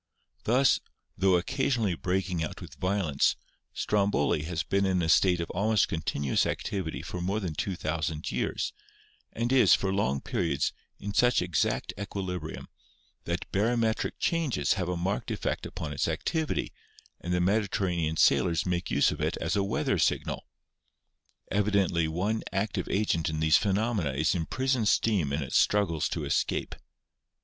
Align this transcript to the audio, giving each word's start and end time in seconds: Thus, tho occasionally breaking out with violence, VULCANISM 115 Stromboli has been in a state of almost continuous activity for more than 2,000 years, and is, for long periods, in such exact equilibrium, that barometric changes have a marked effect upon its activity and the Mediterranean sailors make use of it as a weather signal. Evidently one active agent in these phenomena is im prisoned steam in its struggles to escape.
Thus, 0.45 0.79
tho 1.15 1.35
occasionally 1.35 1.93
breaking 1.93 2.43
out 2.43 2.59
with 2.59 2.73
violence, 2.73 3.35
VULCANISM 3.75 4.11
115 4.11 4.39
Stromboli 4.39 4.41
has 4.49 4.63
been 4.63 4.83
in 4.87 4.99
a 5.03 5.07
state 5.07 5.39
of 5.39 5.51
almost 5.51 5.89
continuous 5.89 6.47
activity 6.47 7.03
for 7.03 7.21
more 7.21 7.39
than 7.39 7.53
2,000 7.53 8.31
years, 8.31 8.73
and 9.31 9.53
is, 9.53 9.75
for 9.75 9.93
long 9.93 10.19
periods, 10.19 10.73
in 10.99 11.13
such 11.13 11.43
exact 11.43 11.93
equilibrium, 11.99 12.67
that 13.25 13.45
barometric 13.51 14.17
changes 14.17 14.73
have 14.73 14.89
a 14.89 14.97
marked 14.97 15.29
effect 15.29 15.67
upon 15.67 15.93
its 15.93 16.07
activity 16.07 16.73
and 17.19 17.31
the 17.31 17.39
Mediterranean 17.39 18.17
sailors 18.17 18.65
make 18.65 18.89
use 18.89 19.11
of 19.11 19.21
it 19.21 19.37
as 19.37 19.55
a 19.55 19.63
weather 19.63 19.99
signal. 19.99 20.47
Evidently 21.51 22.07
one 22.07 22.41
active 22.51 22.89
agent 22.89 23.29
in 23.29 23.39
these 23.39 23.57
phenomena 23.57 24.13
is 24.13 24.33
im 24.33 24.47
prisoned 24.47 24.87
steam 24.87 25.31
in 25.31 25.43
its 25.43 25.59
struggles 25.59 26.09
to 26.09 26.25
escape. 26.25 26.73